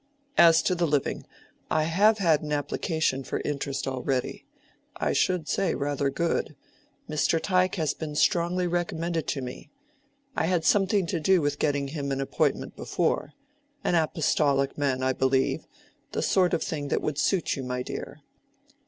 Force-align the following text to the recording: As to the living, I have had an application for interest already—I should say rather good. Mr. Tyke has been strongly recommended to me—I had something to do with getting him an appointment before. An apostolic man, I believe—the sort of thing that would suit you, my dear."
As 0.39 0.63
to 0.63 0.73
the 0.73 0.87
living, 0.87 1.27
I 1.69 1.83
have 1.83 2.17
had 2.17 2.41
an 2.41 2.51
application 2.51 3.23
for 3.23 3.39
interest 3.45 3.87
already—I 3.87 5.13
should 5.13 5.47
say 5.47 5.75
rather 5.75 6.09
good. 6.09 6.55
Mr. 7.07 7.39
Tyke 7.39 7.75
has 7.75 7.93
been 7.93 8.15
strongly 8.15 8.65
recommended 8.65 9.27
to 9.27 9.43
me—I 9.43 10.47
had 10.47 10.65
something 10.65 11.05
to 11.05 11.19
do 11.19 11.39
with 11.39 11.59
getting 11.59 11.89
him 11.89 12.11
an 12.11 12.19
appointment 12.19 12.75
before. 12.75 13.33
An 13.83 13.93
apostolic 13.93 14.75
man, 14.75 15.03
I 15.03 15.13
believe—the 15.13 16.21
sort 16.23 16.55
of 16.55 16.63
thing 16.63 16.87
that 16.87 17.03
would 17.03 17.19
suit 17.19 17.55
you, 17.55 17.61
my 17.61 17.83
dear." 17.83 18.21